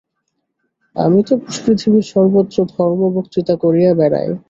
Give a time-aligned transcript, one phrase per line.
[0.95, 1.33] আমি তো
[1.55, 4.29] পৃথিবীর সর্বত্র ধর্ম-বক্তৃতা করিয়া বেড়াই।